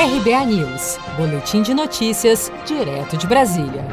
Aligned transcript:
RBA 0.00 0.46
News, 0.46 0.96
Boletim 1.16 1.60
de 1.60 1.74
Notícias, 1.74 2.52
direto 2.64 3.16
de 3.16 3.26
Brasília. 3.26 3.84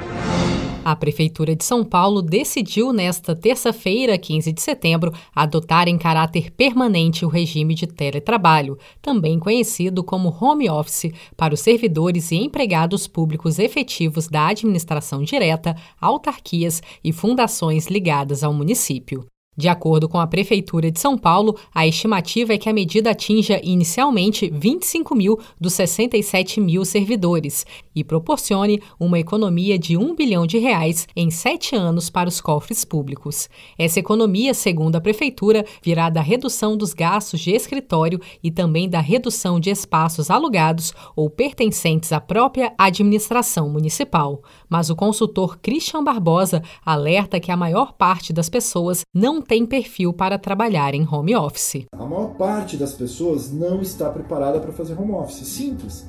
A 0.83 0.95
Prefeitura 0.95 1.55
de 1.55 1.65
São 1.65 1.83
Paulo 1.83 2.21
decidiu 2.21 2.93
nesta 2.93 3.35
terça-feira, 3.35 4.15
15 4.15 4.53
de 4.53 4.61
setembro, 4.61 5.11
adotar 5.33 5.87
em 5.87 5.97
caráter 5.97 6.51
permanente 6.51 7.25
o 7.25 7.27
regime 7.27 7.73
de 7.73 7.87
teletrabalho, 7.87 8.77
também 9.01 9.39
conhecido 9.39 10.03
como 10.03 10.29
home 10.39 10.69
office, 10.69 11.11
para 11.35 11.55
os 11.55 11.61
servidores 11.61 12.29
e 12.31 12.35
empregados 12.35 13.07
públicos 13.07 13.57
efetivos 13.57 14.27
da 14.27 14.45
administração 14.45 15.23
direta, 15.23 15.75
autarquias 15.99 16.83
e 17.03 17.11
fundações 17.11 17.87
ligadas 17.87 18.43
ao 18.43 18.53
município. 18.53 19.25
De 19.57 19.69
acordo 19.69 20.09
com 20.09 20.19
a 20.19 20.27
Prefeitura 20.27 20.91
de 20.91 20.99
São 20.99 21.17
Paulo, 21.17 21.57
a 21.73 21.87
estimativa 21.87 22.53
é 22.53 22.57
que 22.57 22.67
a 22.67 22.73
medida 22.73 23.11
atinja 23.11 23.61
inicialmente 23.63 24.51
25 24.53 25.15
mil 25.15 25.39
dos 25.57 25.73
67 25.73 26.59
mil 26.59 26.83
servidores 26.83 27.65
e 27.95 28.03
proporcione 28.03 28.81
uma 28.99 29.17
economia 29.17 29.79
de 29.79 29.95
1 29.95 30.13
bilhão 30.13 30.45
de 30.45 30.57
reais 30.57 31.07
em 31.15 31.31
sete 31.31 31.73
anos 31.73 32.09
para 32.09 32.27
os 32.27 32.41
cofres 32.41 32.83
públicos. 32.83 33.49
Essa 33.77 33.99
economia, 33.99 34.53
segundo 34.53 34.97
a 34.97 35.01
Prefeitura, 35.01 35.65
virá 35.81 36.09
da 36.09 36.19
redução 36.19 36.75
dos 36.75 36.93
gastos 36.93 37.39
de 37.39 37.51
escritório 37.51 38.19
e 38.43 38.51
também 38.51 38.89
da 38.89 38.99
redução 38.99 39.57
de 39.57 39.69
espaços 39.69 40.29
alugados 40.29 40.93
ou 41.15 41.29
pertencentes 41.29 42.11
à 42.11 42.19
própria 42.19 42.73
administração 42.77 43.69
municipal. 43.69 44.41
Mas 44.67 44.89
o 44.89 44.95
consultor 44.97 45.57
Christian 45.59 46.03
Barbosa 46.03 46.61
alerta 46.85 47.39
que 47.39 47.51
a 47.51 47.57
maior 47.57 47.93
parte 47.93 48.33
das 48.33 48.49
pessoas 48.49 49.05
não 49.13 49.44
tem 49.45 49.65
perfil 49.65 50.11
para 50.11 50.37
trabalhar 50.37 50.93
em 50.93 51.07
home 51.09 51.35
office. 51.35 51.85
A 51.91 52.05
maior 52.05 52.33
parte 52.35 52.75
das 52.75 52.93
pessoas 52.93 53.51
não 53.51 53.81
está 53.81 54.09
preparada 54.09 54.59
para 54.59 54.73
fazer 54.73 54.99
home 54.99 55.13
office. 55.13 55.47
Simples. 55.47 56.05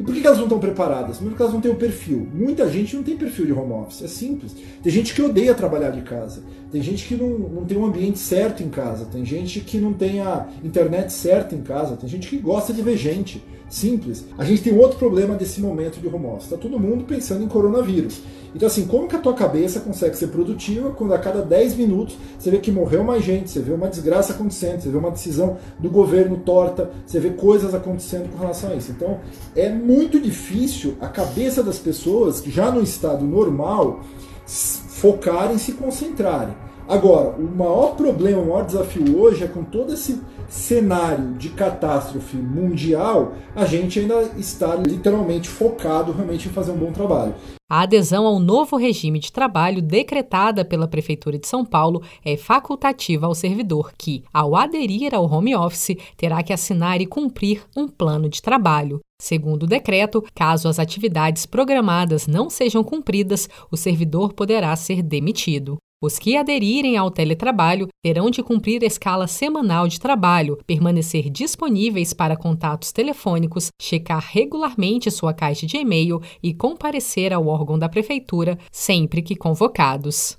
E 0.00 0.02
por 0.02 0.14
que 0.14 0.26
elas 0.26 0.38
não 0.38 0.46
estão 0.46 0.58
preparadas? 0.58 1.18
Porque 1.18 1.42
elas 1.42 1.52
não 1.52 1.60
têm 1.60 1.70
o 1.70 1.76
perfil. 1.76 2.26
Muita 2.32 2.66
gente 2.70 2.96
não 2.96 3.02
tem 3.02 3.18
perfil 3.18 3.44
de 3.44 3.52
home 3.52 3.74
office, 3.74 4.02
é 4.02 4.08
simples. 4.08 4.56
Tem 4.82 4.90
gente 4.90 5.14
que 5.14 5.20
odeia 5.20 5.54
trabalhar 5.54 5.90
de 5.90 6.00
casa. 6.00 6.42
Tem 6.72 6.80
gente 6.80 7.06
que 7.06 7.14
não, 7.14 7.28
não 7.28 7.64
tem 7.66 7.76
um 7.76 7.84
ambiente 7.84 8.18
certo 8.18 8.62
em 8.62 8.70
casa. 8.70 9.04
Tem 9.04 9.26
gente 9.26 9.60
que 9.60 9.76
não 9.76 9.92
tem 9.92 10.20
a 10.20 10.48
internet 10.64 11.12
certa 11.12 11.54
em 11.54 11.60
casa. 11.60 11.96
Tem 11.96 12.08
gente 12.08 12.28
que 12.28 12.38
gosta 12.38 12.72
de 12.72 12.80
ver 12.80 12.96
gente. 12.96 13.44
Simples. 13.68 14.24
A 14.38 14.44
gente 14.44 14.62
tem 14.62 14.76
outro 14.76 14.98
problema 14.98 15.34
desse 15.34 15.60
momento 15.60 16.00
de 16.00 16.08
home 16.08 16.26
office. 16.26 16.44
Está 16.44 16.56
todo 16.56 16.80
mundo 16.80 17.04
pensando 17.04 17.44
em 17.44 17.48
coronavírus. 17.48 18.22
Então, 18.54 18.66
assim, 18.66 18.86
como 18.86 19.08
que 19.08 19.16
a 19.16 19.18
tua 19.18 19.34
cabeça 19.34 19.80
consegue 19.80 20.16
ser 20.16 20.28
produtiva 20.28 20.90
quando 20.90 21.14
a 21.14 21.18
cada 21.18 21.42
10 21.42 21.76
minutos 21.76 22.16
você 22.38 22.50
vê 22.50 22.58
que 22.58 22.72
morreu 22.72 23.04
mais 23.04 23.24
gente, 23.24 23.50
você 23.50 23.60
vê 23.60 23.72
uma 23.72 23.88
desgraça 23.88 24.32
acontecendo, 24.32 24.80
você 24.80 24.88
vê 24.88 24.98
uma 24.98 25.10
decisão 25.10 25.56
do 25.78 25.88
governo 25.88 26.38
torta, 26.38 26.90
você 27.06 27.20
vê 27.20 27.30
coisas 27.30 27.74
acontecendo 27.74 28.30
com 28.30 28.38
relação 28.38 28.70
a 28.70 28.74
isso. 28.74 28.90
Então, 28.90 29.20
é 29.54 29.68
muito 29.68 30.20
difícil 30.20 30.96
a 31.00 31.08
cabeça 31.08 31.62
das 31.62 31.78
pessoas, 31.78 32.42
já 32.44 32.70
no 32.70 32.82
estado 32.82 33.24
normal, 33.24 34.00
focarem, 34.46 35.58
se 35.58 35.72
concentrarem. 35.72 36.54
Agora, 36.90 37.36
o 37.38 37.56
maior 37.56 37.94
problema, 37.94 38.42
o 38.42 38.46
maior 38.48 38.66
desafio 38.66 39.16
hoje 39.16 39.44
é 39.44 39.46
com 39.46 39.62
todo 39.62 39.94
esse 39.94 40.20
cenário 40.48 41.34
de 41.34 41.50
catástrofe 41.50 42.36
mundial, 42.36 43.34
a 43.54 43.64
gente 43.64 44.00
ainda 44.00 44.22
está 44.36 44.74
literalmente 44.74 45.48
focado 45.48 46.10
realmente 46.10 46.48
em 46.48 46.50
fazer 46.50 46.72
um 46.72 46.76
bom 46.76 46.90
trabalho. 46.90 47.32
A 47.70 47.82
adesão 47.82 48.26
ao 48.26 48.40
novo 48.40 48.76
regime 48.76 49.20
de 49.20 49.30
trabalho 49.30 49.80
decretada 49.80 50.64
pela 50.64 50.88
Prefeitura 50.88 51.38
de 51.38 51.46
São 51.46 51.64
Paulo 51.64 52.02
é 52.24 52.36
facultativa 52.36 53.26
ao 53.26 53.36
servidor, 53.36 53.92
que, 53.96 54.24
ao 54.34 54.56
aderir 54.56 55.14
ao 55.14 55.30
home 55.30 55.54
office, 55.54 55.96
terá 56.16 56.42
que 56.42 56.52
assinar 56.52 57.00
e 57.00 57.06
cumprir 57.06 57.62
um 57.76 57.86
plano 57.86 58.28
de 58.28 58.42
trabalho. 58.42 58.98
Segundo 59.22 59.62
o 59.62 59.68
decreto, 59.68 60.24
caso 60.34 60.66
as 60.66 60.80
atividades 60.80 61.46
programadas 61.46 62.26
não 62.26 62.50
sejam 62.50 62.82
cumpridas, 62.82 63.48
o 63.70 63.76
servidor 63.76 64.32
poderá 64.32 64.74
ser 64.74 65.04
demitido. 65.04 65.78
Os 66.02 66.18
que 66.18 66.34
aderirem 66.34 66.96
ao 66.96 67.10
teletrabalho 67.10 67.86
terão 68.02 68.30
de 68.30 68.42
cumprir 68.42 68.82
a 68.82 68.86
escala 68.86 69.26
semanal 69.26 69.86
de 69.86 70.00
trabalho, 70.00 70.58
permanecer 70.66 71.28
disponíveis 71.28 72.14
para 72.14 72.38
contatos 72.38 72.90
telefônicos, 72.90 73.68
checar 73.78 74.26
regularmente 74.32 75.10
sua 75.10 75.34
caixa 75.34 75.66
de 75.66 75.76
e-mail 75.76 76.22
e 76.42 76.54
comparecer 76.54 77.34
ao 77.34 77.46
órgão 77.46 77.78
da 77.78 77.86
prefeitura 77.86 78.58
sempre 78.72 79.20
que 79.20 79.36
convocados. 79.36 80.38